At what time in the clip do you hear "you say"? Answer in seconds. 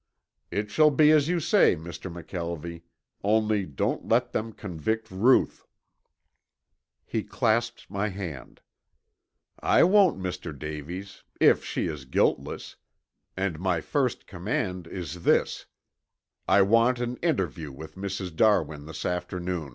1.27-1.75